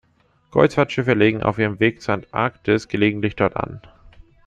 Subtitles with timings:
[0.49, 3.81] Kreuzfahrtschiffe legen auf ihrem Weg zur Antarktis gelegentlich dort an.